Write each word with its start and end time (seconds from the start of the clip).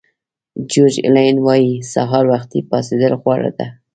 جیورج 0.69 0.95
الین 1.07 1.37
وایي 1.45 1.73
سهار 1.93 2.25
وختي 2.31 2.59
پاڅېدل 2.69 3.13
غوره 3.21 3.49
دي. 3.57 3.67